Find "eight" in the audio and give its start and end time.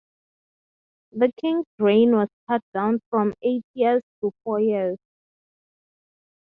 3.43-3.61